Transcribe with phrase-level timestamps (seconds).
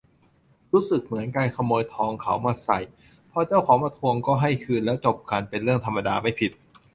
[0.73, 2.79] รู้สึกเหมือน การขโมยทองเขามาใส่
[3.31, 6.51] พอเจ้าของมาทวงก็ให้คืนแล้วจบกันเป็นเรื่องธรรมดา ไม่ผิด